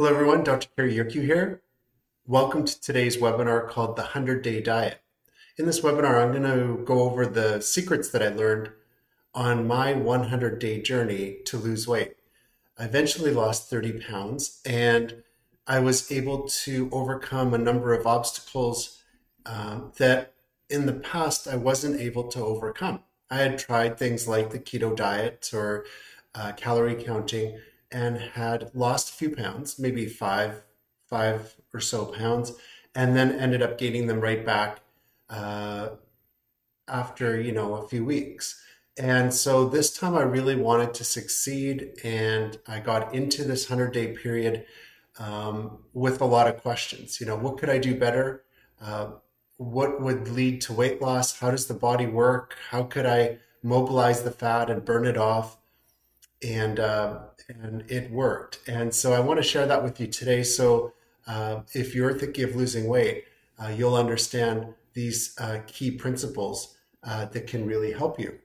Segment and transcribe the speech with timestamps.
[0.00, 0.66] Hello everyone, Dr.
[0.74, 1.60] Kerry Yerkew here.
[2.26, 5.02] Welcome to today's webinar called The 100 Day Diet.
[5.58, 8.70] In this webinar, I'm going to go over the secrets that I learned
[9.34, 12.14] on my 100 day journey to lose weight.
[12.78, 15.22] I eventually lost 30 pounds and
[15.66, 19.02] I was able to overcome a number of obstacles
[19.44, 20.32] um, that
[20.70, 23.00] in the past I wasn't able to overcome.
[23.30, 25.84] I had tried things like the keto diet or
[26.34, 27.58] uh, calorie counting
[27.92, 30.62] and had lost a few pounds, maybe five,
[31.08, 32.52] five or so pounds,
[32.94, 34.80] and then ended up gaining them right back
[35.28, 35.90] uh,
[36.88, 38.60] after you know a few weeks.
[38.98, 43.92] And so this time I really wanted to succeed, and I got into this hundred
[43.92, 44.66] day period
[45.18, 47.20] um, with a lot of questions.
[47.20, 48.44] You know, what could I do better?
[48.80, 49.12] Uh,
[49.56, 51.38] what would lead to weight loss?
[51.38, 52.56] How does the body work?
[52.70, 55.58] How could I mobilize the fat and burn it off?
[56.42, 57.18] And uh,
[57.48, 58.60] and it worked.
[58.66, 60.42] And so I want to share that with you today.
[60.42, 60.94] So
[61.26, 63.24] uh, if you're thinking of losing weight,
[63.62, 68.38] uh, you'll understand these uh, key principles uh, that can really help you.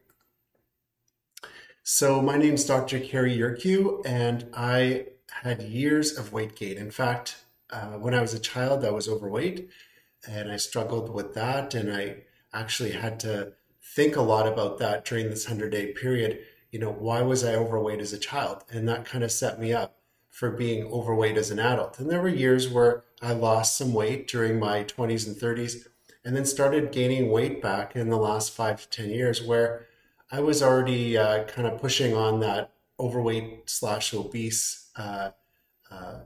[1.83, 2.99] So my name is Dr.
[2.99, 5.05] Kerry Yerkew, and I
[5.43, 6.77] had years of weight gain.
[6.77, 9.69] In fact, uh, when I was a child, I was overweight
[10.27, 11.73] and I struggled with that.
[11.73, 16.39] And I actually had to think a lot about that during this 100 day period.
[16.71, 18.63] You know, why was I overweight as a child?
[18.71, 19.97] And that kind of set me up
[20.29, 21.99] for being overweight as an adult.
[21.99, 25.87] And there were years where I lost some weight during my 20s and 30s
[26.25, 29.85] and then started gaining weight back in the last five to 10 years where
[30.31, 35.31] I was already uh, kind of pushing on that overweight slash obese uh,
[35.89, 36.19] uh,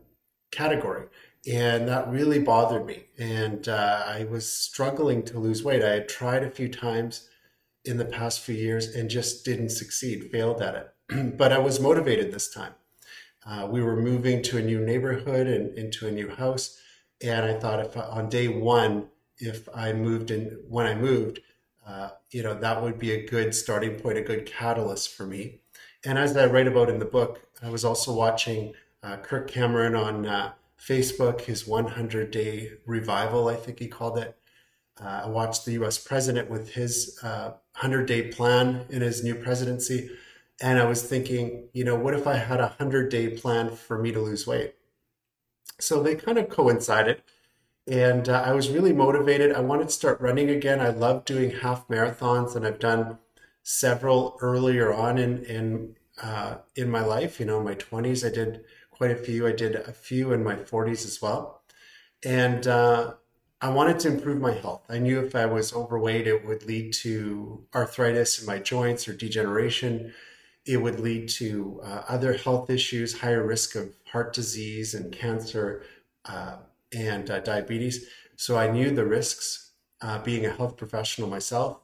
[0.51, 1.05] category
[1.47, 3.05] and that really bothered me.
[3.17, 5.83] And uh, I was struggling to lose weight.
[5.83, 7.29] I had tried a few times
[7.85, 11.37] in the past few years and just didn't succeed, failed at it.
[11.37, 12.73] but I was motivated this time.
[13.45, 16.79] Uh, we were moving to a new neighborhood and into a new house,
[17.21, 19.07] and I thought if on day one,
[19.37, 21.39] if I moved in when I moved,
[21.87, 25.61] uh, you know that would be a good starting point, a good catalyst for me.
[26.05, 29.95] And as I write about in the book, I was also watching uh, Kirk Cameron
[29.95, 34.37] on uh, Facebook, his 100 day revival, I think he called it.
[35.01, 37.19] Uh, I watched the US president with his
[37.81, 40.09] 100 uh, day plan in his new presidency.
[40.61, 43.97] And I was thinking, you know, what if I had a 100 day plan for
[43.97, 44.75] me to lose weight?
[45.79, 47.21] So they kind of coincided.
[47.87, 49.53] And uh, I was really motivated.
[49.53, 50.79] I wanted to start running again.
[50.79, 53.17] I love doing half marathons, and I've done
[53.63, 57.39] several earlier on in in uh, in my life.
[57.39, 59.47] You know, in my 20s, I did quite a few.
[59.47, 61.63] I did a few in my 40s as well.
[62.23, 63.13] And uh,
[63.61, 64.83] I wanted to improve my health.
[64.89, 69.13] I knew if I was overweight, it would lead to arthritis in my joints or
[69.13, 70.13] degeneration.
[70.65, 75.83] It would lead to uh, other health issues, higher risk of heart disease and cancer
[76.25, 76.57] uh,
[76.93, 78.07] and uh, diabetes.
[78.37, 79.71] So I knew the risks
[80.01, 81.79] uh, being a health professional myself.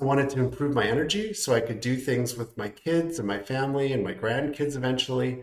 [0.00, 3.28] I wanted to improve my energy so I could do things with my kids and
[3.28, 5.42] my family and my grandkids eventually.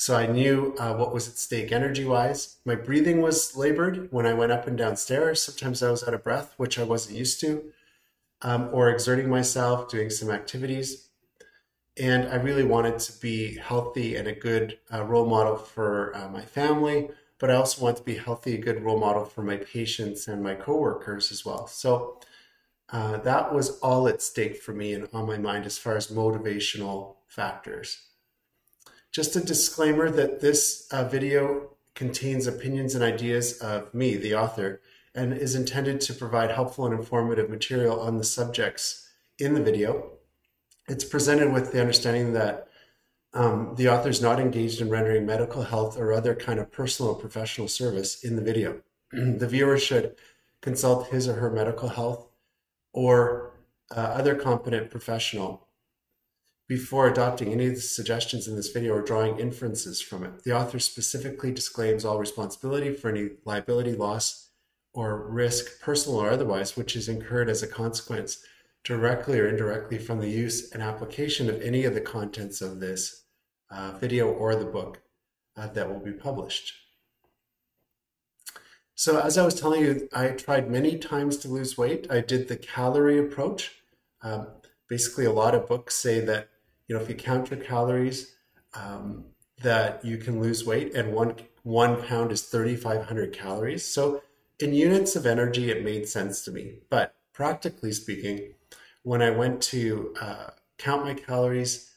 [0.00, 2.56] So I knew uh, what was at stake energy wise.
[2.64, 5.42] My breathing was labored when I went up and down stairs.
[5.42, 7.64] Sometimes I was out of breath, which I wasn't used to,
[8.40, 11.10] um, or exerting myself, doing some activities.
[11.98, 16.30] And I really wanted to be healthy and a good uh, role model for uh,
[16.30, 19.58] my family, but I also want to be healthy, a good role model for my
[19.58, 21.66] patients and my coworkers as well.
[21.66, 22.20] So
[22.88, 26.06] uh, that was all at stake for me and on my mind as far as
[26.06, 28.06] motivational factors.
[29.12, 34.80] Just a disclaimer that this uh, video contains opinions and ideas of me, the author,
[35.14, 40.12] and is intended to provide helpful and informative material on the subjects in the video.
[40.88, 42.68] It's presented with the understanding that
[43.34, 47.12] um, the author is not engaged in rendering medical health or other kind of personal
[47.12, 48.80] or professional service in the video.
[49.12, 50.14] the viewer should
[50.60, 52.28] consult his or her medical health
[52.92, 53.54] or
[53.96, 55.66] uh, other competent professional
[56.70, 60.44] before adopting any of the suggestions in this video or drawing inferences from it.
[60.44, 64.50] The author specifically disclaims all responsibility for any liability, loss,
[64.94, 68.44] or risk, personal or otherwise, which is incurred as a consequence,
[68.84, 73.24] directly or indirectly, from the use and application of any of the contents of this
[73.72, 75.02] uh, video or the book
[75.56, 76.72] uh, that will be published.
[78.94, 82.06] So, as I was telling you, I tried many times to lose weight.
[82.08, 83.72] I did the calorie approach.
[84.22, 84.46] Um,
[84.88, 86.49] basically, a lot of books say that
[86.90, 88.34] you know, if you count your calories,
[88.74, 89.26] um,
[89.62, 93.86] that you can lose weight, and one one pound is 3,500 calories.
[93.86, 94.22] So
[94.58, 96.78] in units of energy, it made sense to me.
[96.88, 98.54] But practically speaking,
[99.04, 100.46] when I went to uh,
[100.78, 101.92] count my calories,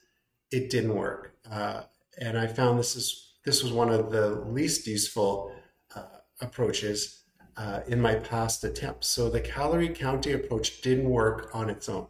[0.51, 1.81] it didn't work, uh,
[2.21, 5.55] and I found this is this was one of the least useful
[5.95, 7.23] uh, approaches
[7.57, 9.07] uh, in my past attempts.
[9.07, 12.05] So the calorie counting approach didn't work on its own.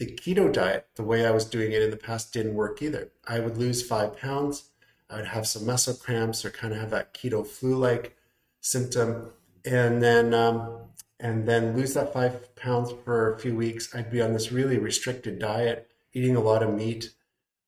[0.00, 3.10] The keto diet, the way I was doing it in the past, didn't work either.
[3.28, 4.70] I would lose five pounds.
[5.10, 8.16] I would have some muscle cramps or kind of have that keto flu-like
[8.62, 9.32] symptom,
[9.62, 10.84] and then um,
[11.20, 13.94] and then lose that five pounds for a few weeks.
[13.94, 17.10] I'd be on this really restricted diet, eating a lot of meat,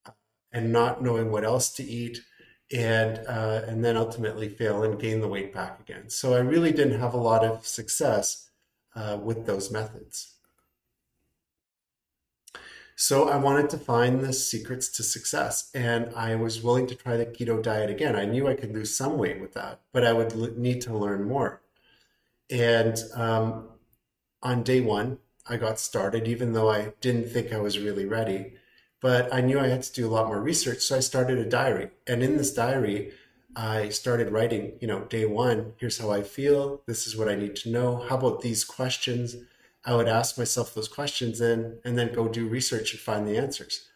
[0.07, 0.13] uh,
[0.51, 2.23] and not knowing what else to eat
[2.73, 6.09] and uh, and then ultimately fail and gain the weight back again.
[6.09, 8.49] So I really didn't have a lot of success
[8.97, 10.32] uh, with those methods.
[13.03, 17.17] So I wanted to find the secrets to success, and I was willing to try
[17.17, 18.15] the keto diet again.
[18.15, 21.25] I knew I could lose some weight with that, but I would need to learn
[21.25, 21.63] more.
[22.49, 23.71] And um,
[24.41, 25.19] on day one,
[25.49, 28.53] I got started, even though I didn't think I was really ready
[29.03, 30.79] but I knew I had to do a lot more research.
[30.79, 31.91] So I started a diary.
[32.07, 33.13] And in this diary,
[33.57, 36.83] I started writing, you know, day one, here's how I feel.
[36.87, 37.97] This is what I need to know.
[38.09, 39.37] How about these questions?
[39.85, 43.37] I would ask myself those questions and, and then go do research and find the
[43.37, 43.89] answers.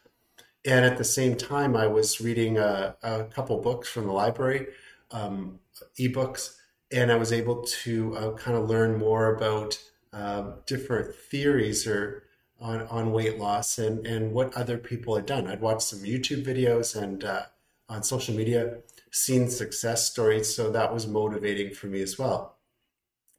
[0.64, 4.66] And at the same time, I was reading a, a couple books from the library,
[5.12, 5.60] um,
[5.98, 6.56] ebooks,
[6.90, 9.78] and I was able to uh, kind of learn more about
[10.12, 12.24] uh, different theories or
[12.60, 15.46] on, on weight loss and, and what other people had done.
[15.46, 17.42] I'd watched some YouTube videos and uh,
[17.88, 18.78] on social media,
[19.12, 20.54] seen success stories.
[20.54, 22.55] So that was motivating for me as well.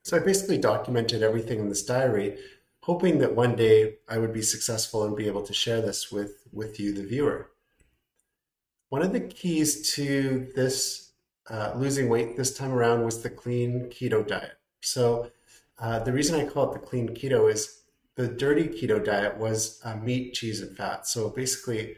[0.07, 2.37] So I basically documented everything in this diary,
[2.83, 6.47] hoping that one day I would be successful and be able to share this with,
[6.53, 7.49] with you, the viewer.
[8.87, 11.11] One of the keys to this
[11.49, 14.57] uh, losing weight this time around was the clean keto diet.
[14.79, 15.29] So
[15.77, 17.81] uh, the reason I call it the clean keto is
[18.15, 21.05] the dirty keto diet was uh, meat, cheese, and fat.
[21.05, 21.97] So basically,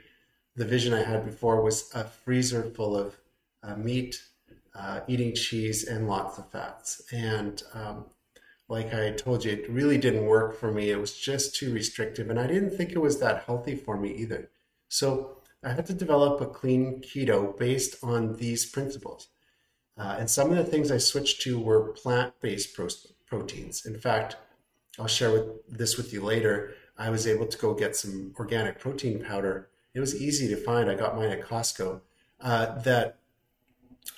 [0.55, 3.17] the vision I had before was a freezer full of
[3.61, 4.19] uh, meat,
[4.75, 7.01] uh, eating cheese, and lots of fats.
[7.11, 8.05] And um,
[8.67, 10.91] like I told you, it really didn't work for me.
[10.91, 14.11] It was just too restrictive, and I didn't think it was that healthy for me
[14.13, 14.49] either.
[14.87, 19.27] So I had to develop a clean keto based on these principles.
[19.97, 22.87] Uh, and some of the things I switched to were plant based pro-
[23.25, 23.85] proteins.
[23.85, 24.37] In fact,
[24.97, 26.73] I'll share with this with you later.
[26.97, 29.69] I was able to go get some organic protein powder.
[29.93, 30.89] It was easy to find.
[30.89, 32.01] I got mine at Costco
[32.39, 33.19] uh, that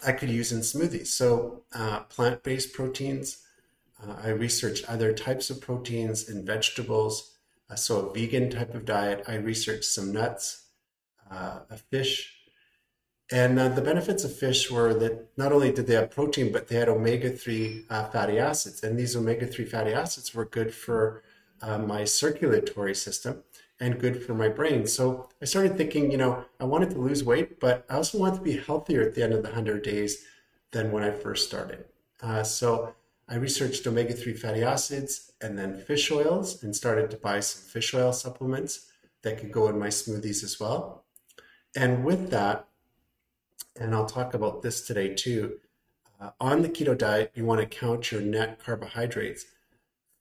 [0.06, 1.08] I could use in smoothies.
[1.08, 3.44] So uh, plant-based proteins.
[4.02, 7.38] Uh, I researched other types of proteins in vegetables.
[7.70, 9.24] Uh, so a vegan type of diet.
[9.28, 10.66] I researched some nuts,
[11.30, 12.36] uh, a fish,
[13.32, 16.68] and uh, the benefits of fish were that not only did they have protein, but
[16.68, 18.84] they had omega 3 uh, fatty acids.
[18.84, 21.24] And these omega 3 fatty acids were good for
[21.62, 23.44] my circulatory system
[23.82, 24.86] and good for my brain.
[24.86, 28.38] So I started thinking, you know, I wanted to lose weight, but I also wanted
[28.38, 30.24] to be healthier at the end of the 100 days
[30.72, 31.86] than when I first started.
[32.22, 32.94] Uh, so
[33.28, 37.68] I researched omega 3 fatty acids and then fish oils and started to buy some
[37.68, 38.92] fish oil supplements
[39.24, 41.04] that could go in my smoothies as well.
[41.76, 42.68] And with that,
[43.80, 45.60] and I'll talk about this today too.
[46.20, 49.46] Uh, on the keto diet, you want to count your net carbohydrates.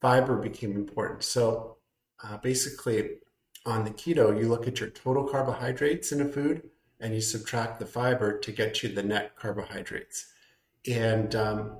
[0.01, 1.25] Fiber became important.
[1.25, 1.77] So
[2.25, 3.19] uh, basically,
[3.67, 6.71] on the keto, you look at your total carbohydrates in a food
[7.01, 10.33] and you subtract the fiber to get you the net carbohydrates.
[10.91, 11.73] And um,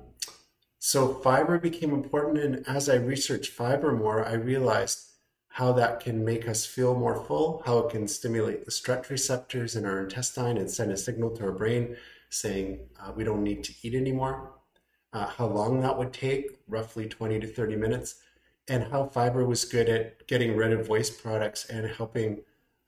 [0.79, 2.37] so fiber became important.
[2.37, 5.07] And as I researched fiber more, I realized
[5.49, 9.75] how that can make us feel more full, how it can stimulate the stretch receptors
[9.75, 11.97] in our intestine and send a signal to our brain
[12.29, 14.53] saying uh, we don't need to eat anymore,
[15.11, 18.21] uh, how long that would take, roughly 20 to 30 minutes,
[18.71, 22.41] and how fiber was good at getting rid of waste products and helping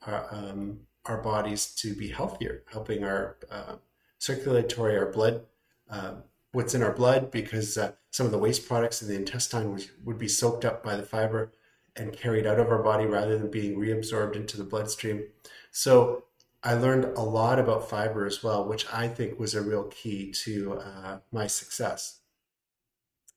[0.08, 3.75] our, um, our bodies to be healthier, helping our uh,
[4.18, 5.42] circulatory, our blood,
[5.90, 6.13] uh,
[6.54, 9.90] what's in our blood, because uh, some of the waste products in the intestine would,
[10.06, 11.52] would be soaked up by the fiber
[11.98, 15.25] and carried out of our body rather than being reabsorbed into the bloodstream.
[15.72, 16.24] So
[16.63, 20.32] I learned a lot about fiber as well, which I think was a real key
[20.46, 22.22] to uh, my success.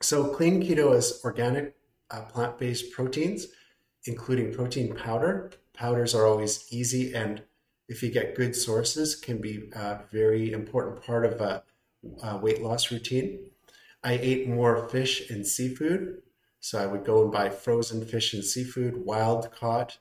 [0.00, 1.75] So clean keto is organic
[2.11, 3.47] uh, plant-based proteins,
[4.05, 5.53] including protein powder.
[5.75, 7.43] Powders are always easy and
[7.89, 11.63] if you get good sources can be a very important part of a,
[12.23, 13.51] a weight loss routine.
[14.03, 16.23] I ate more fish and seafood
[16.67, 19.99] so I would go and buy frozen fish and seafood, wild caught,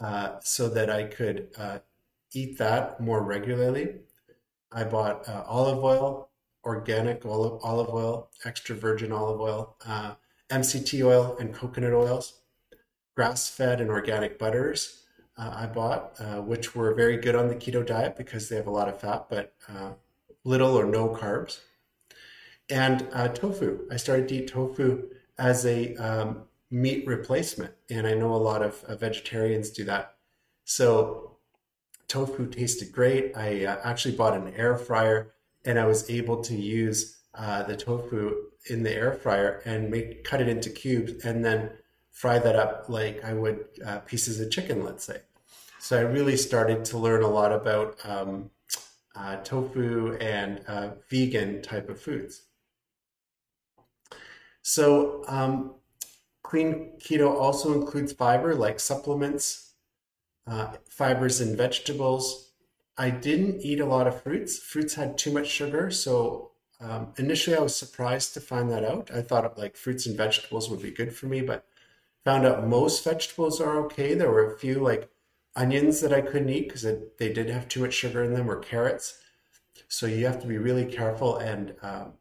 [0.00, 1.78] uh, so that I could uh,
[2.32, 4.00] eat that more regularly.
[4.72, 6.30] I bought uh, olive oil,
[6.64, 10.14] organic olive, olive oil, extra virgin olive oil, uh,
[10.50, 12.40] MCT oil, and coconut oils,
[13.16, 15.04] grass fed and organic butters.
[15.36, 18.66] Uh, I bought, uh, which were very good on the keto diet because they have
[18.66, 19.54] a lot of fat, but
[20.44, 21.60] little or no carbs.
[22.68, 23.86] And uh, tofu.
[23.90, 27.74] I started to eat tofu as a um, meat replacement.
[27.90, 30.14] And I know a lot of uh, vegetarians do that.
[30.64, 31.38] So
[32.06, 33.36] tofu tasted great.
[33.36, 35.32] I uh, actually bought an air fryer
[35.64, 38.34] and I was able to use uh, the tofu
[38.68, 41.70] in the air fryer and make cut it into cubes and then
[42.10, 45.20] fry that up like I would uh, pieces of chicken, let's say.
[45.78, 48.50] So I really started to learn a lot about um,
[49.16, 52.42] uh, tofu and uh, vegan type of foods.
[54.62, 55.74] So um,
[56.42, 59.72] clean keto also includes fiber like supplements,
[60.46, 62.52] uh, fibers in vegetables.
[62.98, 64.58] I didn't eat a lot of fruits.
[64.58, 66.49] Fruits had too much sugar, so
[66.80, 69.10] um, initially I was surprised to find that out.
[69.14, 71.66] I thought like fruits and vegetables would be good for me, but
[72.24, 74.14] found out most vegetables are okay.
[74.14, 75.10] There were a few like
[75.56, 78.58] onions that I couldn't eat because they did have too much sugar in them, or
[78.58, 79.18] carrots.
[79.88, 82.12] So you have to be really careful, and um,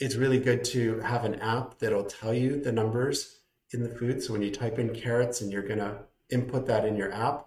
[0.00, 3.40] it's really good to have an app that'll tell you the numbers
[3.72, 4.22] in the food.
[4.22, 5.98] So when you type in carrots and you're gonna
[6.30, 7.46] input that in your app,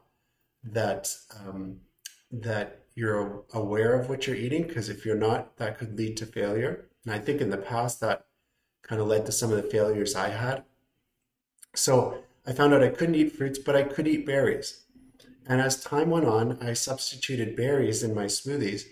[0.63, 1.77] that um,
[2.31, 4.67] that you're aware of what you're eating.
[4.67, 6.89] Because if you're not, that could lead to failure.
[7.05, 8.25] And I think in the past that
[8.83, 10.65] kind of led to some of the failures I had.
[11.75, 14.83] So I found out I couldn't eat fruits, but I could eat berries.
[15.47, 18.83] And as time went on, I substituted berries in my smoothies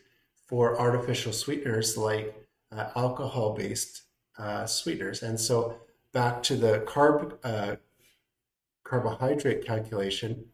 [0.46, 2.34] for artificial sweeteners like
[2.72, 4.04] uh, alcohol based
[4.38, 5.22] uh, sweeteners.
[5.22, 5.76] And so
[6.14, 7.76] back to the carb uh,
[8.86, 10.46] carbohydrate calculation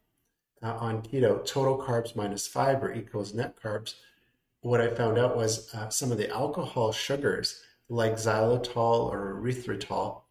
[0.63, 3.95] uh, on keto, total carbs minus fiber equals net carbs.
[4.61, 10.21] What I found out was uh, some of the alcohol sugars like xylitol or erythritol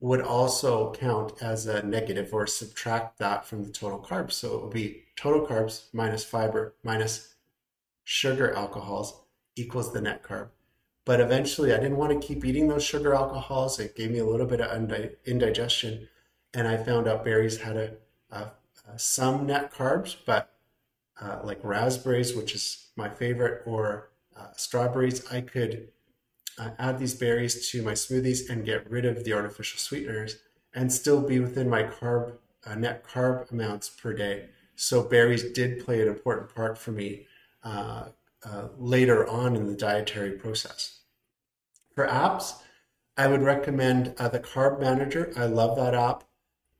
[0.00, 4.32] would also count as a negative or subtract that from the total carbs.
[4.32, 7.34] So it would be total carbs minus fiber minus
[8.04, 9.22] sugar alcohols
[9.56, 10.48] equals the net carb.
[11.04, 13.80] But eventually, I didn't want to keep eating those sugar alcohols.
[13.80, 16.08] It gave me a little bit of indigestion.
[16.54, 17.94] And I found out berries had a,
[18.30, 18.50] a,
[18.92, 20.54] a some net carbs, but
[21.20, 25.88] uh, like raspberries, which is my favorite, or uh, strawberries, I could
[26.58, 30.36] uh, add these berries to my smoothies and get rid of the artificial sweeteners
[30.74, 32.34] and still be within my carb
[32.66, 34.48] uh, net carb amounts per day.
[34.76, 37.26] So berries did play an important part for me
[37.64, 38.06] uh,
[38.44, 41.00] uh, later on in the dietary process.
[41.94, 42.54] For apps,
[43.16, 45.32] I would recommend uh, the Carb Manager.
[45.36, 46.22] I love that app.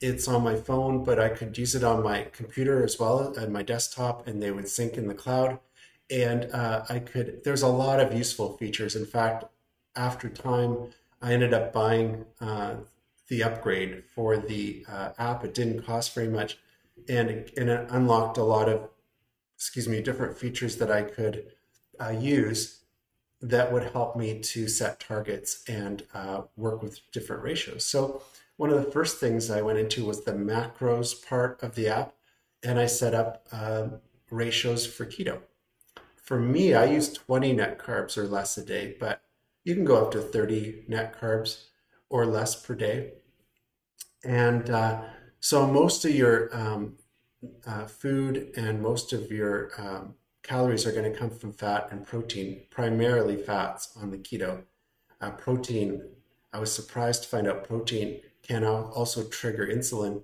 [0.00, 3.52] It's on my phone, but I could use it on my computer as well, and
[3.52, 5.58] my desktop, and they would sync in the cloud.
[6.10, 8.94] And uh, I could, there's a lot of useful features.
[8.94, 9.44] In fact,
[9.96, 10.88] after time,
[11.20, 12.76] I ended up buying uh,
[13.26, 15.44] the upgrade for the uh, app.
[15.44, 16.58] It didn't cost very much,
[17.08, 18.88] and it, and it unlocked a lot of,
[19.56, 21.52] excuse me, different features that I could
[22.00, 22.78] uh, use
[23.40, 27.84] that would help me to set targets and uh, work with different ratios.
[27.84, 28.22] So
[28.58, 32.14] one of the first things I went into was the macros part of the app,
[32.64, 33.86] and I set up uh,
[34.30, 35.38] ratios for keto.
[36.16, 39.22] For me, I use 20 net carbs or less a day, but
[39.62, 41.66] you can go up to 30 net carbs
[42.10, 43.12] or less per day.
[44.24, 45.02] And uh,
[45.38, 46.96] so most of your um,
[47.64, 52.04] uh, food and most of your um, calories are going to come from fat and
[52.04, 54.64] protein, primarily fats on the keto.
[55.20, 56.02] Uh, protein,
[56.52, 60.22] I was surprised to find out protein can also trigger insulin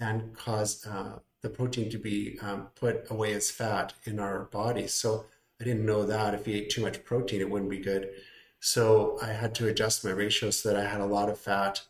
[0.00, 4.92] and cause uh, the protein to be um, put away as fat in our bodies.
[4.92, 5.26] So
[5.60, 8.10] I didn't know that if you ate too much protein, it wouldn't be good.
[8.60, 11.82] So I had to adjust my ratio so that I had a lot of fat,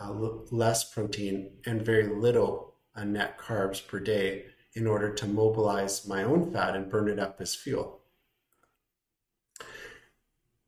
[0.00, 0.12] uh,
[0.50, 6.24] less protein, and very little uh, net carbs per day in order to mobilize my
[6.24, 8.00] own fat and burn it up as fuel.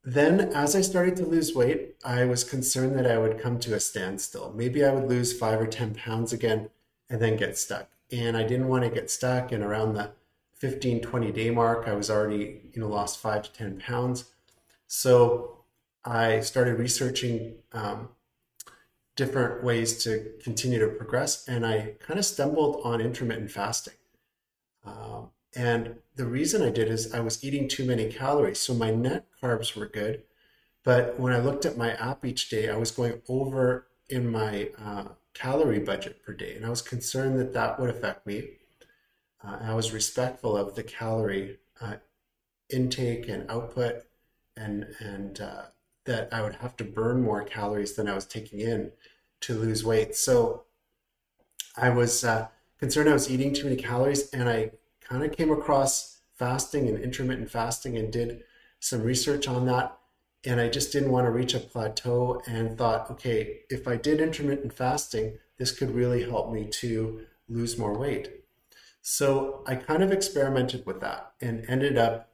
[0.08, 3.75] Then, as I started to lose weight, I was concerned that I would come to
[3.75, 4.52] a standstill.
[4.54, 6.70] Maybe I would lose five or 10 pounds again
[7.10, 7.88] and then get stuck.
[8.12, 9.50] And I didn't want to get stuck.
[9.50, 10.12] And around the
[10.54, 14.26] 15, 20 day mark, I was already, you know, lost five to 10 pounds.
[14.86, 15.64] So
[16.04, 18.10] I started researching um,
[19.16, 23.94] different ways to continue to progress, and I kind of stumbled on intermittent fasting.
[24.84, 28.60] Um, and the reason I did is I was eating too many calories.
[28.60, 30.22] So my net carbs were good.
[30.84, 34.70] But when I looked at my app each day, I was going over in my
[34.78, 36.54] uh, calorie budget per day.
[36.56, 38.50] And I was concerned that that would affect me.
[39.42, 41.96] Uh, I was respectful of the calorie uh,
[42.70, 44.02] intake and output
[44.56, 45.62] and and uh,
[46.04, 48.92] that I would have to burn more calories than I was taking in
[49.42, 50.16] to lose weight.
[50.16, 50.64] So
[51.76, 52.48] I was uh,
[52.78, 54.72] concerned I was eating too many calories, and I
[55.08, 58.42] kind of came across fasting and intermittent fasting and did
[58.80, 59.96] some research on that.
[60.44, 64.20] And I just didn't want to reach a plateau and thought, okay, if I did
[64.20, 68.44] intermittent fasting, this could really help me to lose more weight.
[69.02, 72.30] So I kind of experimented with that and ended up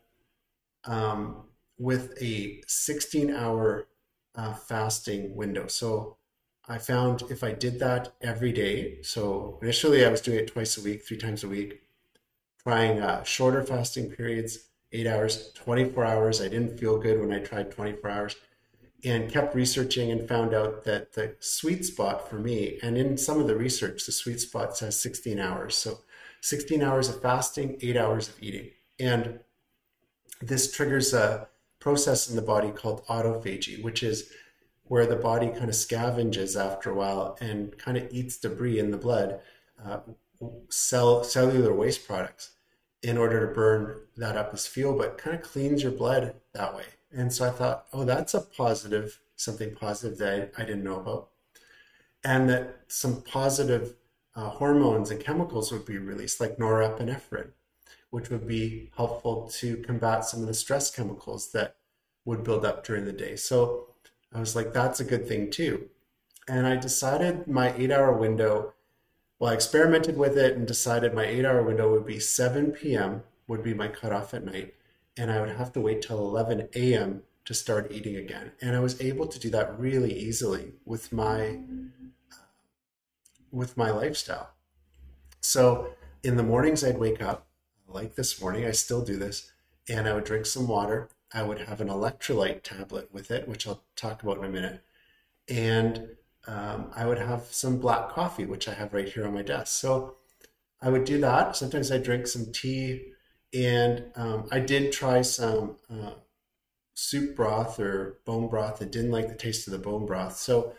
[0.85, 1.45] um,
[1.79, 3.89] with a 16 hour
[4.35, 5.67] uh, fasting window.
[5.67, 6.17] So
[6.69, 10.79] I found if I did that every day, so initially I was doing it twice
[10.79, 11.83] a week, three times a week,
[12.65, 16.41] trying uh, shorter fasting periods, eight hours, 24 hours.
[16.41, 18.37] I didn't feel good when I tried 24 hours
[19.05, 23.41] and kept researching and found out that the sweet spot for me, and in some
[23.41, 25.77] of the research, the sweet spot says 16 hours.
[25.77, 25.99] So
[26.43, 28.71] 16 hours of fasting, eight hours of eating.
[29.01, 29.41] And
[30.41, 31.49] this triggers a
[31.81, 34.31] process in the body called autophagy, which is
[34.85, 38.91] where the body kind of scavenges after a while and kind of eats debris in
[38.91, 39.41] the blood,
[39.85, 40.01] uh,
[40.69, 42.53] cell, cellular waste products,
[43.03, 46.75] in order to burn that up as fuel, but kind of cleans your blood that
[46.75, 46.85] way.
[47.11, 51.01] And so I thought, oh, that's a positive, something positive that I, I didn't know
[51.01, 51.29] about.
[52.25, 53.95] And that some positive
[54.35, 57.51] uh, hormones and chemicals would be released, like norepinephrine,
[58.11, 61.77] which would be helpful to combat some of the stress chemicals that
[62.25, 63.37] would build up during the day.
[63.37, 63.89] So
[64.33, 65.89] I was like, that's a good thing too.
[66.49, 68.75] And I decided my eight hour window,
[69.43, 73.25] well, I experimented with it and decided my eight hour window would be 7 p.m.,
[73.49, 74.75] would be my cutoff at night.
[75.17, 77.25] And I would have to wait till 11 a.m.
[77.47, 78.53] to start eating again.
[78.61, 81.59] And I was able to do that really easily with my
[82.31, 82.47] uh,
[83.51, 84.51] with my lifestyle.
[85.41, 87.49] So in the mornings, I'd wake up
[87.89, 88.65] like this morning.
[88.65, 89.51] I still do this,
[89.89, 91.09] and I would drink some water.
[91.35, 94.85] I would have an electrolyte tablet with it, which I'll talk about in a minute.
[95.49, 96.11] And
[96.47, 99.79] um, I would have some black coffee, which I have right here on my desk.
[99.81, 100.17] So
[100.81, 101.57] I would do that.
[101.57, 103.13] Sometimes I drink some tea,
[103.55, 106.15] and um, I did try some uh,
[106.95, 108.83] soup broth or bone broth.
[108.83, 110.75] I didn't like the taste of the bone broth, so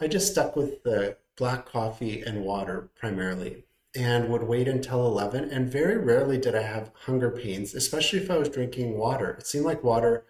[0.00, 5.50] I just stuck with the black coffee and water primarily and would wait until 11
[5.50, 9.46] and very rarely did i have hunger pains especially if i was drinking water it
[9.46, 10.24] seemed like water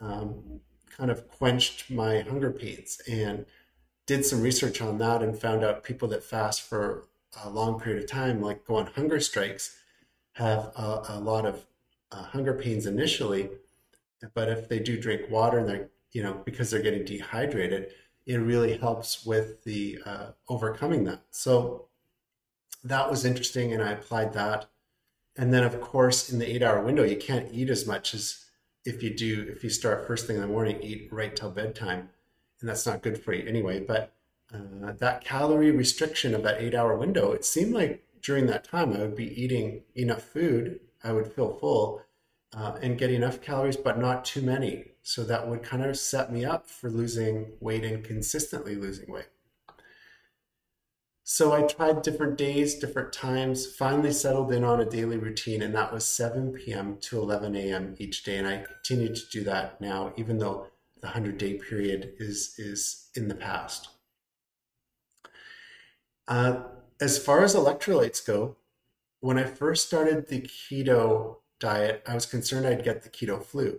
[0.00, 0.60] um,
[0.96, 3.46] kind of quenched my hunger pains and
[4.06, 7.04] did some research on that and found out people that fast for
[7.44, 9.76] a long period of time like go on hunger strikes
[10.32, 11.64] have a, a lot of
[12.12, 13.48] uh, hunger pains initially
[14.34, 17.92] but if they do drink water and they're you know because they're getting dehydrated
[18.26, 21.22] it really helps with the uh, overcoming that.
[21.30, 21.88] So
[22.84, 24.70] that was interesting, and I applied that.
[25.36, 28.44] And then, of course, in the eight-hour window, you can't eat as much as
[28.84, 32.10] if you do if you start first thing in the morning, eat right till bedtime,
[32.60, 33.80] and that's not good for you anyway.
[33.80, 34.12] But
[34.52, 38.98] uh, that calorie restriction of that eight-hour window, it seemed like during that time I
[38.98, 42.02] would be eating enough food, I would feel full,
[42.54, 44.86] uh, and get enough calories, but not too many.
[45.02, 49.28] So that would kind of set me up for losing weight and consistently losing weight.
[51.32, 55.72] So I tried different days, different times, finally settled in on a daily routine, and
[55.76, 56.96] that was 7 p.m.
[57.02, 57.94] to 11 a.m.
[57.98, 58.36] each day.
[58.36, 60.66] And I continue to do that now, even though
[61.00, 63.90] the 100 day period is, is in the past.
[66.26, 66.64] Uh,
[67.00, 68.56] as far as electrolytes go,
[69.20, 73.78] when I first started the keto diet, I was concerned I'd get the keto flu.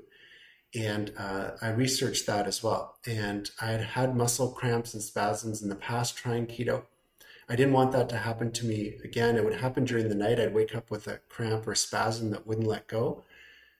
[0.73, 2.95] And uh, I researched that as well.
[3.05, 6.83] And I had had muscle cramps and spasms in the past trying keto.
[7.51, 9.35] I didn't want that to happen to me again.
[9.35, 10.39] It would happen during the night.
[10.39, 13.25] I'd wake up with a cramp or spasm that wouldn't let go.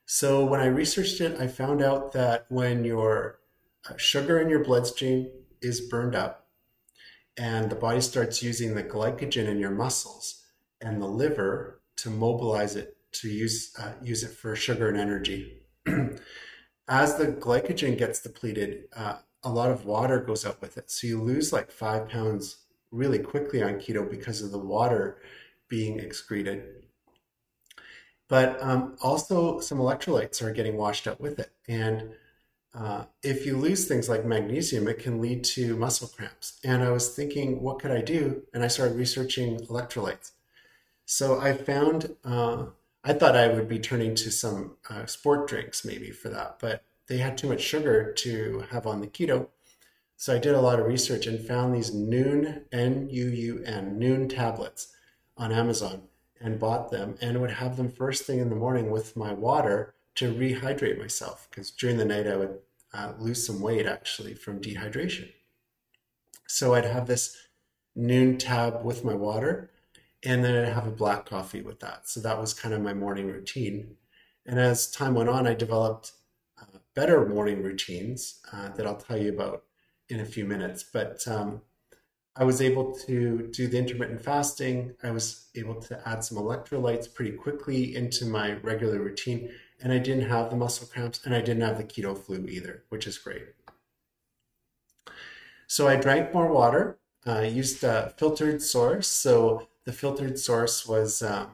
[0.06, 3.40] So when I researched it, I found out that when your
[3.90, 5.30] uh, sugar in your bloodstream
[5.62, 6.50] is burned up
[7.38, 10.44] and the body starts using the glycogen in your muscles
[10.82, 15.62] and the liver to mobilize it to use uh, use it for sugar and energy.
[16.90, 20.92] As the glycogen gets depleted, uh, a lot of water goes up with it.
[20.92, 22.58] So you lose like five pounds
[22.92, 25.18] really quickly on keto because of the water
[25.68, 26.64] being excreted.
[28.28, 31.52] But um, also, some electrolytes are getting washed out with it.
[31.68, 32.12] And
[32.74, 36.60] uh, if you lose things like magnesium, it can lead to muscle cramps.
[36.64, 38.44] And I was thinking, what could I do?
[38.54, 40.32] And I started researching electrolytes.
[41.06, 42.68] So I found uh,
[43.04, 46.84] I thought I would be turning to some uh, sport drinks maybe for that, but
[47.08, 49.48] they had too much sugar to have on the keto.
[50.22, 54.00] So I did a lot of research and found these Nuun N U U N,
[54.00, 54.94] Nuun tablets
[55.36, 56.04] on Amazon
[56.40, 59.96] and bought them and would have them first thing in the morning with my water
[60.14, 62.60] to rehydrate myself because during the night I would
[62.94, 65.32] uh, lose some weight actually from dehydration.
[66.46, 67.36] So I'd have this
[67.98, 69.72] Nuun tab with my water
[70.24, 72.08] and then I'd have a black coffee with that.
[72.08, 73.96] So that was kind of my morning routine.
[74.46, 76.12] And as time went on, I developed
[76.62, 79.64] uh, better morning routines uh, that I'll tell you about
[80.12, 80.84] in a few minutes.
[80.84, 81.62] But um,
[82.36, 84.94] I was able to do the intermittent fasting.
[85.04, 89.52] I was able to add some electrolytes pretty quickly into my regular routine.
[89.82, 92.84] And I didn't have the muscle cramps and I didn't have the keto flu either,
[92.90, 93.44] which is great.
[95.68, 97.00] So I drank more water.
[97.26, 99.08] I used a filtered source.
[99.08, 101.52] So the filtered source was um,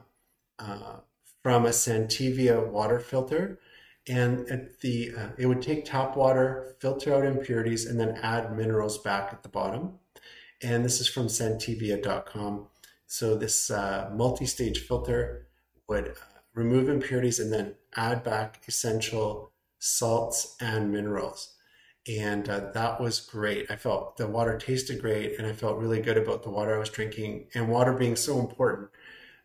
[0.60, 0.98] uh,
[1.42, 3.60] from a Santevia water filter.
[4.10, 8.56] And at the uh, it would take tap water, filter out impurities, and then add
[8.56, 10.00] minerals back at the bottom.
[10.62, 12.68] And this is from Santevia.com.
[13.06, 15.48] So this uh, multi-stage filter
[15.88, 21.54] would uh, remove impurities and then add back essential salts and minerals.
[22.08, 23.70] And uh, that was great.
[23.70, 26.80] I felt the water tasted great, and I felt really good about the water I
[26.80, 27.48] was drinking.
[27.54, 28.90] And water being so important,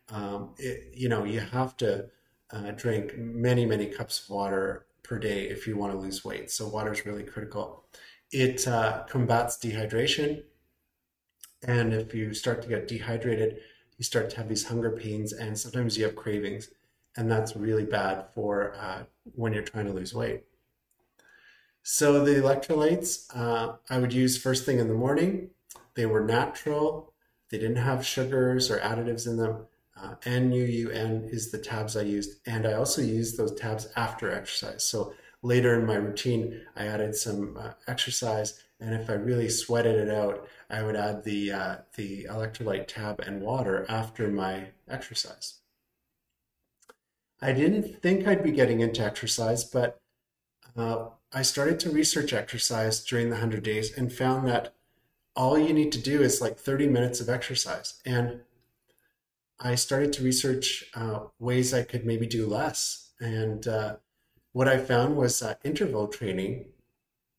[0.09, 2.05] um, it, you know, you have to
[2.53, 6.51] uh, drink many, many cups of water per day if you want to lose weight.
[6.51, 7.85] So water is really critical.
[8.31, 10.43] It uh, combats dehydration,
[11.67, 13.59] and if you start to get dehydrated,
[13.97, 16.69] you start to have these hunger pains, and sometimes you have cravings,
[17.15, 19.03] and that's really bad for uh,
[19.35, 20.43] when you're trying to lose weight.
[21.83, 25.49] So the electrolytes uh, I would use first thing in the morning.
[25.95, 27.13] They were natural.
[27.49, 29.67] They didn't have sugars or additives in them.
[29.95, 32.39] Uh, NUUN is the tabs I used.
[32.47, 34.83] And I also used those tabs after exercise.
[34.83, 38.63] So later in my routine, I added some uh, exercise.
[38.79, 43.19] And if I really sweated it out, I would add the, uh, the electrolyte tab
[43.19, 45.59] and water after my exercise.
[47.41, 49.99] I didn't think I'd be getting into exercise, but
[50.75, 54.73] uh, I started to research exercise during the 100 days and found that
[55.35, 58.01] all you need to do is like 30 minutes of exercise.
[58.05, 58.41] And
[59.63, 63.11] I started to research uh, ways I could maybe do less.
[63.19, 63.95] And uh,
[64.51, 66.65] what I found was uh, interval training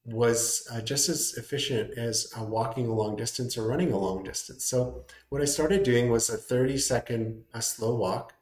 [0.07, 4.23] was uh, just as efficient as uh, walking a long distance or running a long
[4.23, 4.65] distance.
[4.65, 8.35] So what I started doing was a 30 second a slow walk.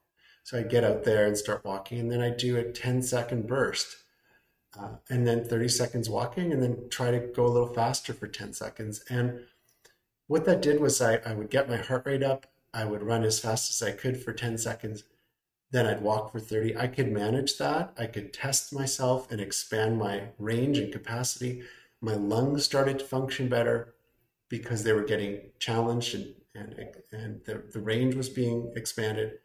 [0.44, 3.46] So I'd get out there and start walking, and then I'd do a 10 second
[3.46, 3.96] burst
[4.78, 8.26] uh, and then 30 seconds walking and then try to go a little faster for
[8.26, 9.04] 10 seconds.
[9.08, 9.40] And
[10.26, 12.46] what that did was I, I would get my heart rate up.
[12.74, 15.04] I would run as fast as I could for 10 seconds.
[15.70, 16.76] Then I'd walk for 30.
[16.76, 17.94] I could manage that.
[17.98, 21.62] I could test myself and expand my range and capacity.
[22.00, 23.94] My lungs started to function better
[24.48, 26.74] because they were getting challenged and, and,
[27.11, 29.38] and the, the range was being expanded.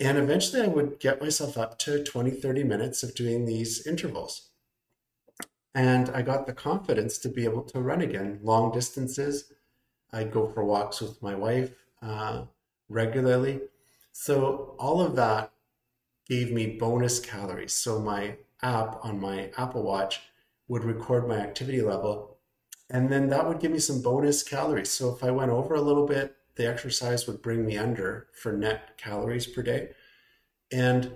[0.00, 4.48] And eventually I would get myself up to 20, 30 minutes of doing these intervals.
[5.74, 9.52] And I got the confidence to be able to run again long distances.
[10.12, 12.42] I'd go for walks with my wife uh,
[12.88, 13.60] regularly.
[14.12, 15.52] So all of that
[16.28, 17.72] gave me bonus calories.
[17.72, 20.20] So my app on my Apple Watch
[20.68, 22.36] would record my activity level.
[22.88, 24.90] And then that would give me some bonus calories.
[24.90, 28.52] So if I went over a little bit, the exercise would bring me under for
[28.52, 29.90] net calories per day.
[30.72, 31.12] And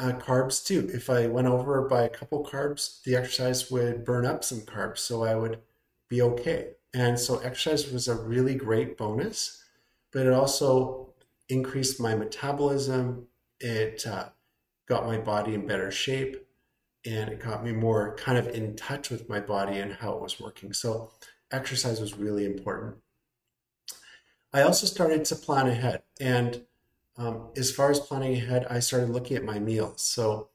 [0.00, 0.88] uh, carbs too.
[0.92, 4.98] If I went over by a couple carbs, the exercise would burn up some carbs,
[4.98, 5.58] so I would
[6.08, 6.70] be okay.
[6.92, 9.64] And so exercise was a really great bonus,
[10.12, 11.14] but it also
[11.48, 13.26] increased my metabolism.
[13.60, 14.30] It uh,
[14.88, 16.46] got my body in better shape,
[17.06, 20.22] and it got me more kind of in touch with my body and how it
[20.22, 20.72] was working.
[20.72, 21.10] So
[21.52, 22.96] exercise was really important.
[24.52, 26.02] I also started to plan ahead.
[26.20, 26.62] And
[27.16, 30.02] um, as far as planning ahead, I started looking at my meals.
[30.02, 30.48] So,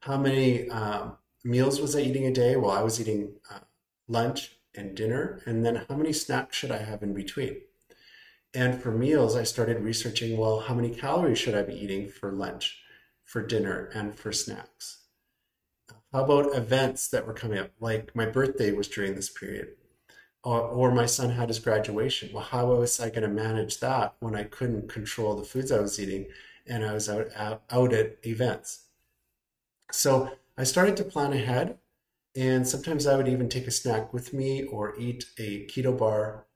[0.00, 2.56] how many um, meals was I eating a day?
[2.56, 3.60] Well, I was eating uh,
[4.06, 5.40] lunch and dinner.
[5.46, 7.62] And then how many snacks should I have in between?
[8.54, 12.32] And for meals, I started researching well, how many calories should I be eating for
[12.32, 12.80] lunch,
[13.24, 15.02] for dinner, and for snacks?
[16.12, 17.72] How about events that were coming up?
[17.80, 19.70] Like my birthday was during this period
[20.44, 22.30] or, or my son had his graduation.
[22.32, 25.80] Well, how was I going to manage that when I couldn't control the foods I
[25.80, 26.26] was eating
[26.66, 28.84] and I was out, out, out at events?
[29.90, 31.78] So I started to plan ahead.
[32.36, 36.46] And sometimes I would even take a snack with me or eat a keto bar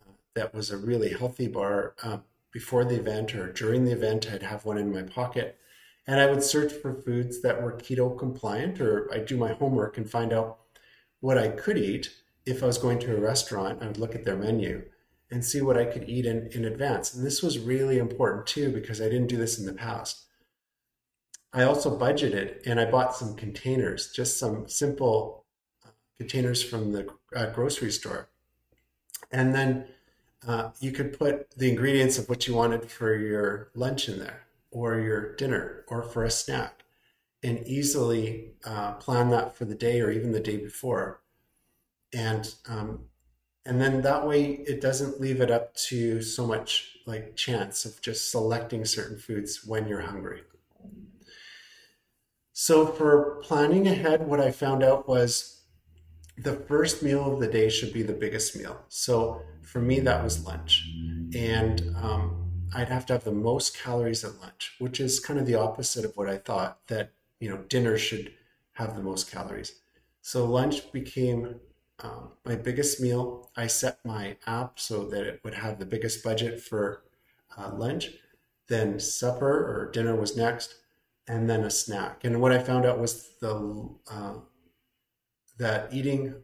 [0.00, 2.18] uh, that was a really healthy bar uh,
[2.52, 4.30] before the event or during the event.
[4.32, 5.58] I'd have one in my pocket.
[6.06, 9.98] And I would search for foods that were keto compliant, or I'd do my homework
[9.98, 10.58] and find out
[11.20, 12.10] what I could eat
[12.46, 14.84] if I was going to a restaurant, I would look at their menu
[15.30, 17.12] and see what I could eat in, in advance.
[17.12, 20.25] And this was really important too, because I didn't do this in the past.
[21.56, 25.44] I also budgeted and I bought some containers, just some simple
[25.84, 28.28] uh, containers from the uh, grocery store.
[29.30, 29.86] And then
[30.46, 34.42] uh, you could put the ingredients of what you wanted for your lunch in there.
[34.72, 36.84] or your dinner or for a snack
[37.42, 41.22] and easily uh, plan that for the day or even the day before.
[42.14, 43.06] And um,
[43.66, 48.00] and then that way it doesn't leave it up to so much like chance of
[48.02, 50.42] just selecting certain foods when you're hungry.
[52.58, 55.60] So for planning ahead, what I found out was
[56.38, 58.80] the first meal of the day should be the biggest meal.
[58.88, 60.88] So for me, that was lunch.
[61.34, 65.44] And um, I'd have to have the most calories at lunch, which is kind of
[65.44, 68.32] the opposite of what I thought that, you know, dinner should
[68.72, 69.74] have the most calories.
[70.22, 71.60] So lunch became
[72.00, 73.50] um, my biggest meal.
[73.54, 77.02] I set my app so that it would have the biggest budget for
[77.58, 78.12] uh, lunch.
[78.68, 80.76] Then supper or dinner was next,
[81.28, 82.24] and then a snack.
[82.24, 84.34] And what I found out was the uh,
[85.58, 86.34] that eating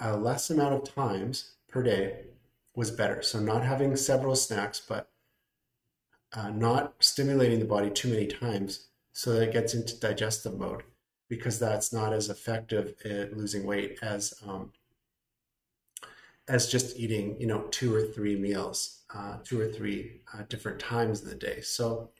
[0.00, 2.26] a less amount of times per day
[2.74, 3.22] was better.
[3.22, 5.08] So not having several snacks, but
[6.34, 10.82] uh, not stimulating the body too many times so that it gets into digestive mode
[11.28, 14.72] because that's not as effective at losing weight as um,
[16.48, 20.78] as just eating you know two or three meals uh, two or three uh, different
[20.78, 22.10] times in the day so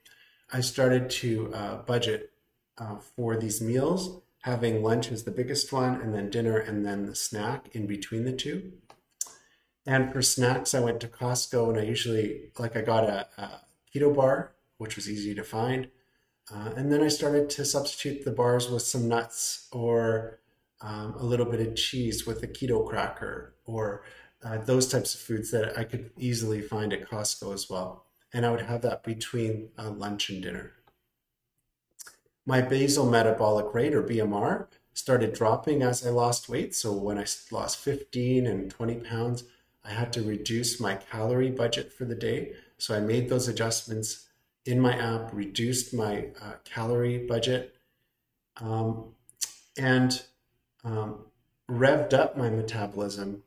[0.53, 2.31] i started to uh, budget
[2.79, 7.05] uh, for these meals having lunch as the biggest one and then dinner and then
[7.05, 8.73] the snack in between the two.
[9.85, 13.61] And for snacks i went to costco and i usually like i got a, a
[13.93, 15.89] keto bar which was easy to find.
[16.53, 20.39] Uh, and then i started to substitute the bars with some nuts or
[20.81, 24.05] um, a little bit of cheese with a keto cracker or
[24.45, 28.06] uh, those types of foods that i could easily find at costco as well
[28.37, 30.72] and i would have that between uh, lunch and dinner
[32.46, 36.75] my basal metabolic rate or BMR started dropping as I lost weight.
[36.75, 39.44] So when I lost 15 and 20 pounds,
[39.85, 42.53] I had to reduce my calorie budget for the day.
[42.79, 44.29] So I made those adjustments
[44.64, 47.75] in my app, reduced my uh, calorie budget,
[48.61, 49.14] um,
[49.77, 50.22] and
[50.85, 51.27] um,
[51.68, 53.42] revved up my metabolism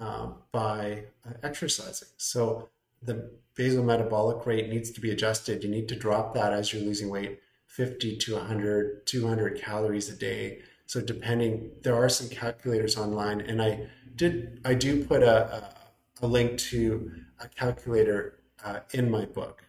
[0.00, 2.08] uh, by uh, exercising.
[2.16, 2.68] So
[3.02, 5.64] the basal metabolic rate needs to be adjusted.
[5.64, 10.16] You need to drop that as you're losing weight 50 to 100, 200 calories a
[10.16, 10.60] day.
[10.86, 15.74] So depending, there are some calculators online, and I did I do put a, a,
[16.22, 19.62] a link to a calculator uh, in my book.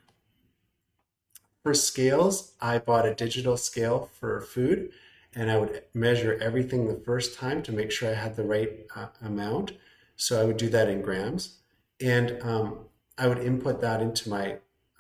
[1.63, 4.89] For scales, I bought a digital scale for food,
[5.35, 8.87] and I would measure everything the first time to make sure I had the right
[8.95, 9.73] uh, amount.
[10.15, 11.59] So I would do that in grams,
[11.99, 12.85] and um,
[13.21, 14.57] I would input that into my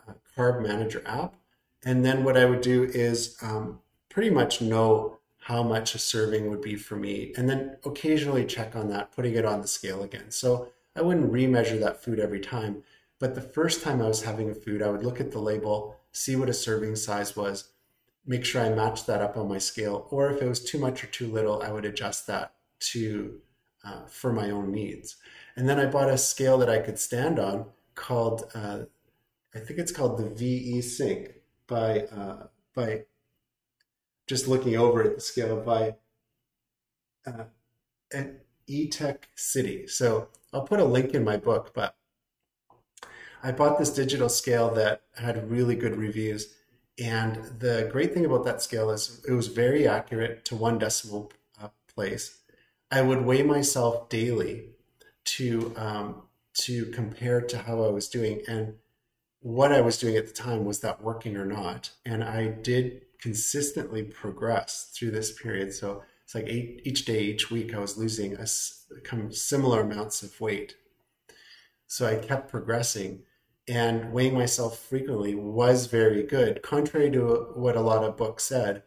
[0.07, 1.35] uh, carb manager app
[1.83, 3.79] and then what I would do is um,
[4.09, 8.75] pretty much know how much a serving would be for me, and then occasionally check
[8.75, 10.29] on that, putting it on the scale again.
[10.29, 12.83] So I wouldn't remeasure that food every time,
[13.17, 15.95] but the first time I was having a food, I would look at the label,
[16.11, 17.69] see what a serving size was,
[18.25, 21.03] make sure I matched that up on my scale, or if it was too much
[21.03, 22.53] or too little, I would adjust that
[22.91, 23.41] to
[23.83, 25.17] uh, for my own needs.
[25.55, 27.65] And then I bought a scale that I could stand on
[28.01, 28.79] called, uh,
[29.53, 31.33] I think it's called the VeSync
[31.67, 33.03] by uh, by
[34.27, 35.95] just looking over at the scale by
[37.27, 37.45] uh,
[38.11, 39.87] an eTech City.
[39.87, 41.95] So I'll put a link in my book, but
[43.43, 46.55] I bought this digital scale that had really good reviews.
[46.99, 51.31] And the great thing about that scale is it was very accurate to one decimal
[51.61, 52.39] uh, place.
[52.89, 54.71] I would weigh myself daily
[55.23, 58.75] to um, to compare to how I was doing, and
[59.39, 61.91] what I was doing at the time was that working or not.
[62.05, 65.73] And I did consistently progress through this period.
[65.73, 70.39] So it's like eight, each day, each week, I was losing a similar amounts of
[70.39, 70.75] weight.
[71.87, 73.23] So I kept progressing
[73.67, 78.83] and weighing myself frequently was very good, contrary to what a lot of books said.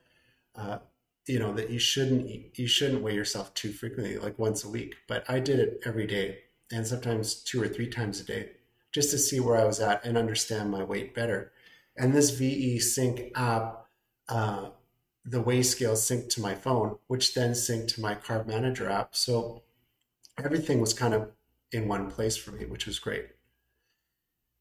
[0.54, 0.78] Uh,
[1.26, 4.96] you know that you shouldn't you shouldn't weigh yourself too frequently, like once a week.
[5.08, 6.38] But I did it every day,
[6.70, 8.50] and sometimes two or three times a day
[8.94, 11.52] just to see where I was at and understand my weight better.
[11.96, 13.86] And this VeSync app,
[14.28, 14.68] uh,
[15.24, 19.16] the weigh scale synced to my phone, which then synced to my Carb Manager app.
[19.16, 19.64] So
[20.42, 21.30] everything was kind of
[21.72, 23.26] in one place for me, which was great.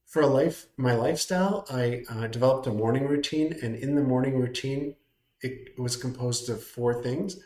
[0.08, 4.40] For a life, my lifestyle, I uh, developed a morning routine, and in the morning
[4.40, 4.96] routine,
[5.42, 7.38] it was composed of four things.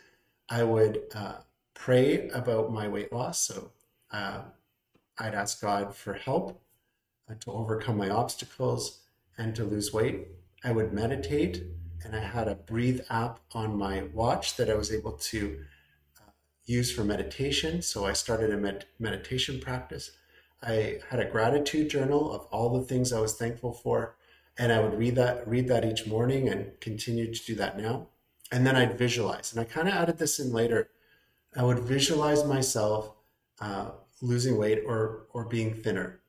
[0.48, 1.36] I would uh,
[1.74, 3.72] pray about my weight loss, so
[4.10, 4.42] uh,
[5.18, 6.60] I'd ask God for help
[7.30, 9.00] uh, to overcome my obstacles
[9.36, 10.28] and to lose weight.
[10.64, 11.62] I would meditate,
[12.04, 15.58] and I had a breathe app on my watch that I was able to
[16.20, 16.30] uh,
[16.64, 17.82] use for meditation.
[17.82, 20.12] So I started a med- meditation practice.
[20.62, 24.16] I had a gratitude journal of all the things I was thankful for.
[24.58, 28.08] And I would read that, read that each morning and continue to do that now.
[28.50, 29.52] And then I'd visualize.
[29.52, 30.90] And I kind of added this in later.
[31.56, 33.12] I would visualize myself
[33.60, 33.90] uh,
[34.20, 36.20] losing weight or or being thinner.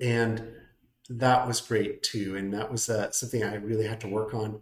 [0.00, 0.54] And
[1.08, 2.36] that was great too.
[2.36, 4.60] And that was uh, something I really had to work on.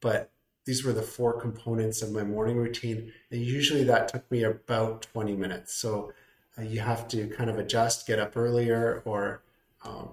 [0.00, 0.30] But
[0.66, 3.12] these were the four components of my morning routine.
[3.30, 5.74] And usually that took me about 20 minutes.
[5.74, 6.12] So
[6.58, 9.42] uh, you have to kind of adjust, get up earlier, or,
[9.84, 10.10] um,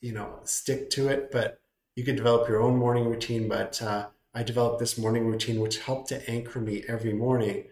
[0.00, 1.30] you know, stick to it.
[1.30, 1.60] But
[1.94, 3.48] you could develop your own morning routine.
[3.48, 7.64] But uh, I developed this morning routine, which helped to anchor me every morning,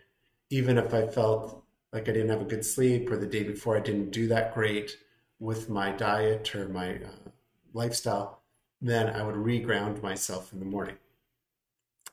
[0.50, 1.63] even if I felt
[1.94, 4.52] like I didn't have a good sleep or the day before I didn't do that
[4.52, 4.98] great
[5.38, 7.30] with my diet or my uh,
[7.72, 8.40] lifestyle,
[8.82, 10.96] then I would reground myself in the morning.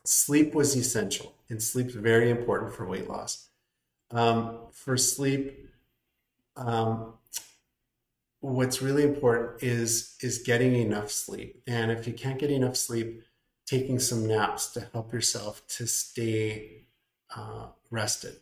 [0.04, 3.48] Sleep was essential, and sleep's very important for weight loss.
[4.12, 5.66] Um, for sleep,
[6.56, 7.14] um,
[8.40, 11.62] what's really important is is getting enough sleep.
[11.66, 13.22] And if you can't get enough sleep,
[13.66, 16.86] taking some naps to help yourself to stay
[17.34, 18.36] uh, rested.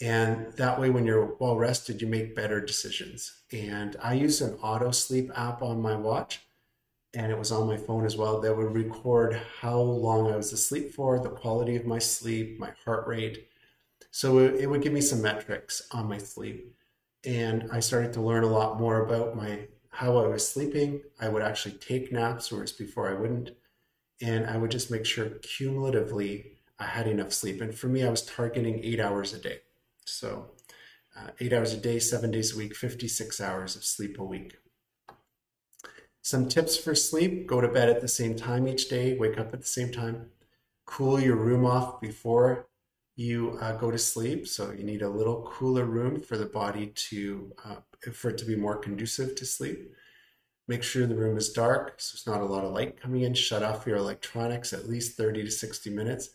[0.00, 3.42] And that way, when you're well rested, you make better decisions.
[3.52, 6.40] And I use an auto sleep app on my watch,
[7.14, 10.52] and it was on my phone as well, that would record how long I was
[10.52, 13.48] asleep for, the quality of my sleep, my heart rate.
[14.10, 16.74] So it, it would give me some metrics on my sleep.
[17.24, 21.02] And I started to learn a lot more about my how I was sleeping.
[21.20, 23.50] I would actually take naps, whereas before I wouldn't.
[24.22, 27.60] And I would just make sure cumulatively I had enough sleep.
[27.60, 29.60] And for me, I was targeting eight hours a day.
[30.04, 30.50] So
[31.16, 34.56] uh, eight hours a day, seven days a week, 56 hours of sleep a week.
[36.22, 39.52] Some tips for sleep go to bed at the same time each day, wake up
[39.52, 40.30] at the same time,
[40.86, 42.66] cool your room off before
[43.16, 44.48] you uh, go to sleep.
[44.48, 47.76] So you need a little cooler room for the body to, uh,
[48.12, 49.92] for it to be more conducive to sleep.
[50.66, 53.34] Make sure the room is dark, so there's not a lot of light coming in.
[53.34, 56.30] Shut off your electronics at least 30 to 60 minutes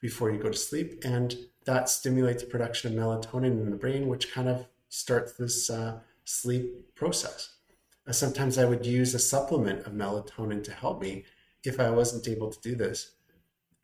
[0.00, 1.04] before you go to sleep.
[1.04, 6.00] And that stimulates production of melatonin in the brain, which kind of starts this uh,
[6.24, 7.56] sleep process.
[8.06, 11.24] Uh, sometimes I would use a supplement of melatonin to help me
[11.64, 13.12] if I wasn't able to do this.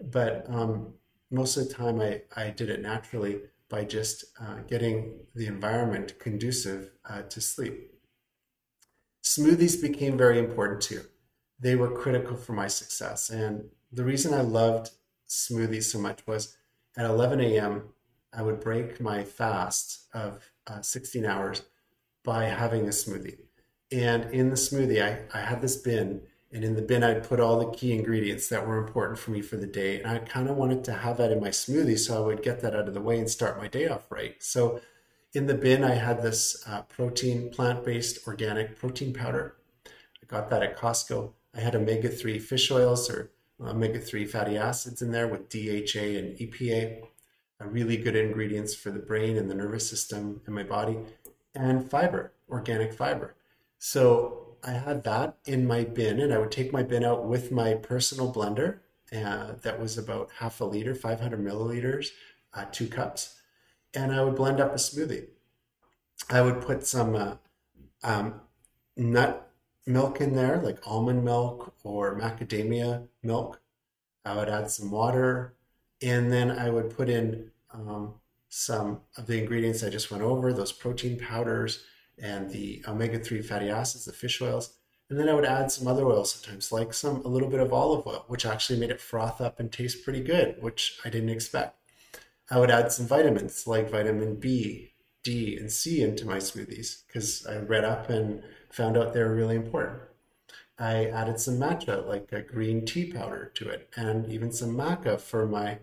[0.01, 0.95] But um,
[1.31, 6.19] most of the time, I, I did it naturally by just uh, getting the environment
[6.19, 7.91] conducive uh, to sleep.
[9.25, 11.03] Smoothies became very important too.
[11.59, 13.31] They were critical for my success.
[13.31, 14.91] And the reason I loved
[15.33, 16.57] smoothies so much was
[16.97, 17.85] at 11 a.m.,
[18.35, 21.63] I would break my fast of uh, 16 hours
[22.23, 23.39] by having a smoothie.
[23.91, 27.41] And in the smoothie, I, I had this bin, and in the bin, I'd put
[27.41, 30.01] all the key ingredients that were important for me for the day.
[30.01, 32.61] And I kind of wanted to have that in my smoothie so I would get
[32.61, 34.43] that out of the way and start my day off right.
[34.43, 34.81] So
[35.35, 39.57] in the bin, I had this uh, protein, plant based organic protein powder.
[39.87, 41.33] I got that at Costco.
[41.55, 46.19] I had omega 3 fish oils or omega 3 fatty acids in there with DHA
[46.19, 47.03] and EPA,
[47.61, 50.99] really good ingredients for the brain and the nervous system and my body,
[51.55, 53.35] and fiber, organic fiber.
[53.79, 57.51] So I had that in my bin, and I would take my bin out with
[57.51, 58.79] my personal blender
[59.13, 62.09] uh, that was about half a liter, 500 milliliters,
[62.55, 63.41] uh, two cups,
[63.95, 65.27] and I would blend up a smoothie.
[66.31, 67.35] I would put some uh,
[68.03, 68.41] um,
[68.97, 69.52] nut
[69.87, 73.61] milk in there, like almond milk or macadamia milk.
[74.25, 75.55] I would add some water,
[76.01, 78.15] and then I would put in um,
[78.49, 81.85] some of the ingredients I just went over, those protein powders
[82.23, 84.75] and the omega-3 fatty acids, the fish oils.
[85.11, 87.73] And then I would add some other oils sometimes, like some a little bit of
[87.73, 91.31] olive oil, which actually made it froth up and taste pretty good, which I didn't
[91.31, 91.77] expect.
[92.51, 94.92] I would add some vitamins like vitamin B,
[95.23, 99.35] D, and C into my smoothies because I read up and found out they were
[99.35, 100.03] really important.
[100.79, 105.21] I added some matcha, like a green tea powder, to it, and even some maca
[105.21, 105.79] for my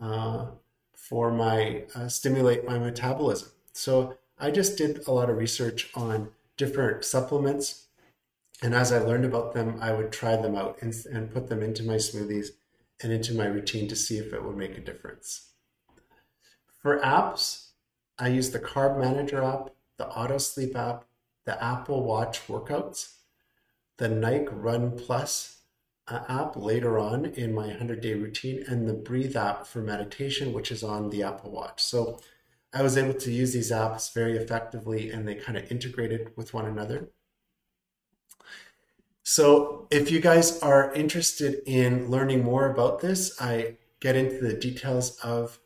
[0.00, 0.46] uh,
[0.94, 3.50] for my uh, stimulate my metabolism.
[3.72, 7.86] So I just did a lot of research on different supplements,
[8.62, 11.62] and as I learned about them, I would try them out and, and put them
[11.62, 12.50] into my smoothies
[13.02, 15.50] and into my routine to see if it would make a difference.
[16.80, 17.65] For apps,
[18.18, 21.04] I use the Carb Manager app, the Auto Sleep app,
[21.44, 23.14] the Apple Watch workouts,
[23.98, 25.58] the Nike Run Plus
[26.08, 30.52] uh, app later on in my 100 day routine, and the Breathe app for meditation,
[30.52, 31.82] which is on the Apple Watch.
[31.82, 32.18] So
[32.72, 36.52] I was able to use these apps very effectively and they kind of integrated with
[36.52, 37.08] one another.
[39.22, 44.52] So if you guys are interested in learning more about this, I get into the
[44.52, 45.58] details of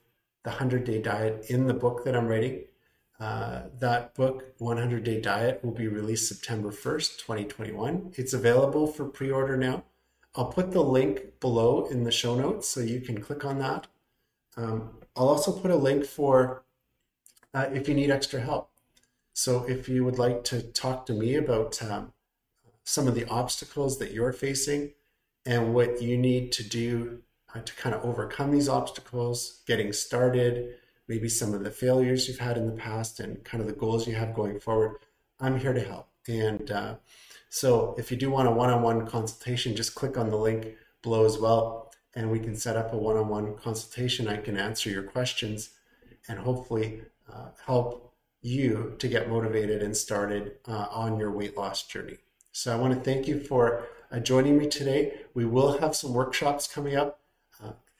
[0.45, 2.64] the 100 day diet in the book that I'm writing.
[3.20, 8.14] Uh, that book, 100 Day Diet, will be released September 1st, 2021.
[8.16, 9.84] It's available for pre order now.
[10.34, 13.88] I'll put the link below in the show notes so you can click on that.
[14.57, 16.62] Um, I'll also put a link for
[17.53, 18.70] uh, if you need extra help.
[19.34, 22.12] So if you would like to talk to me about um,
[22.84, 24.93] some of the obstacles that you're facing
[25.45, 27.22] and what you need to do
[27.55, 30.76] uh, to kind of overcome these obstacles, getting started,
[31.09, 34.07] maybe some of the failures you've had in the past, and kind of the goals
[34.07, 34.96] you have going forward,
[35.40, 36.09] I'm here to help.
[36.28, 36.94] And uh,
[37.48, 40.74] so if you do want a one on one consultation, just click on the link
[41.03, 44.28] below as well, and we can set up a one on one consultation.
[44.28, 45.70] I can answer your questions
[46.28, 51.86] and hopefully uh, help you to get motivated and started uh, on your weight loss
[51.86, 52.18] journey.
[52.53, 55.20] So I want to thank you for uh, joining me today.
[55.34, 57.20] We will have some workshops coming up,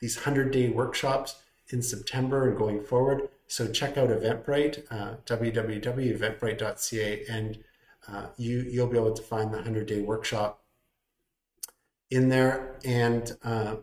[0.01, 3.29] these 100 day workshops in September and going forward.
[3.47, 7.63] So check out Eventbrite, uh, www.eventbrite.ca, and
[8.07, 10.63] uh, you, you'll be able to find the 100 day workshop
[12.09, 12.75] in there.
[12.83, 13.75] And uh,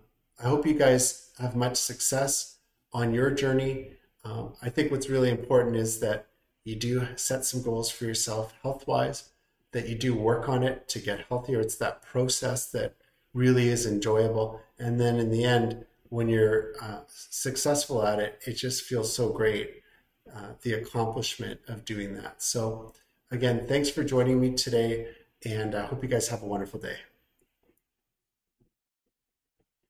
[0.42, 2.56] I hope you guys have much success
[2.92, 3.92] on your journey.
[4.24, 6.26] Um, I think what's really important is that
[6.64, 9.30] you do set some goals for yourself health wise,
[9.72, 11.60] that you do work on it to get healthier.
[11.60, 12.94] It's that process that
[13.32, 14.60] really is enjoyable.
[14.78, 19.30] And then in the end, when you're uh, successful at it, it just feels so
[19.30, 19.82] great,
[20.34, 22.42] uh, the accomplishment of doing that.
[22.42, 22.92] So,
[23.30, 25.08] again, thanks for joining me today,
[25.44, 26.96] and I hope you guys have a wonderful day.